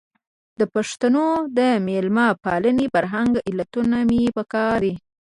[0.59, 1.27] د پښتنو
[1.57, 4.93] د مېلمه پالنې فرهنګي علتونه مې په کار دي.